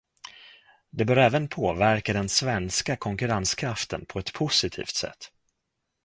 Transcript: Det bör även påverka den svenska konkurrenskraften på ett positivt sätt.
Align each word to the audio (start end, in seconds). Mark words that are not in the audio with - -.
Det 0.89 1.05
bör 1.05 1.17
även 1.17 1.47
påverka 1.47 2.13
den 2.13 2.29
svenska 2.29 2.95
konkurrenskraften 2.95 4.05
på 4.05 4.19
ett 4.19 4.33
positivt 4.33 4.95
sätt. 4.95 5.31